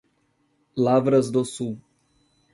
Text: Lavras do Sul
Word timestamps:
Lavras 0.75 1.29
do 1.29 1.45
Sul 1.45 1.79